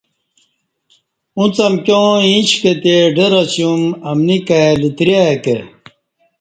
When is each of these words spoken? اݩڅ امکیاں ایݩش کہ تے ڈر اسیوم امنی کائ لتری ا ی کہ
اݩڅ 1.37 1.55
امکیاں 1.69 2.13
ایݩش 2.27 2.49
کہ 2.61 2.71
تے 2.83 2.95
ڈر 3.15 3.31
اسیوم 3.41 3.81
امنی 4.09 4.37
کائ 4.47 4.69
لتری 4.81 5.13
ا 5.23 5.27
ی 5.31 5.35
کہ 5.43 5.55